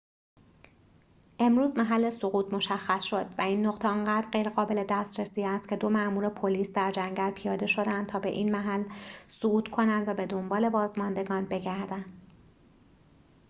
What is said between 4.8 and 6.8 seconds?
دسترسی است که دو مامور پلیس